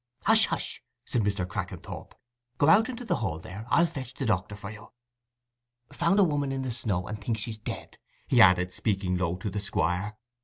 "Hush, 0.25 0.47
hush!" 0.47 0.81
said 1.05 1.21
Mr. 1.21 1.45
Crackenthorp. 1.47 2.13
"Go 2.57 2.69
out 2.69 2.89
into 2.89 3.05
the 3.05 3.17
hall 3.17 3.37
there. 3.37 3.67
I'll 3.69 3.85
fetch 3.85 4.15
the 4.15 4.25
doctor 4.25 4.55
to 4.55 4.73
you. 4.73 4.91
Found 5.91 6.17
a 6.19 6.23
woman 6.23 6.51
in 6.51 6.63
the 6.63 6.71
snow—and 6.71 7.21
thinks 7.23 7.41
she's 7.41 7.59
dead," 7.59 7.99
he 8.25 8.41
added, 8.41 8.73
speaking 8.73 9.15
low 9.15 9.35
to 9.35 9.51
the 9.51 9.59
Squire. 9.59 10.17